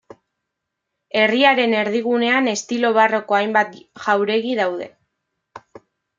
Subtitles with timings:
[1.19, 4.91] Herriaren erdigunean estilo barroko hainbat jauregi daude.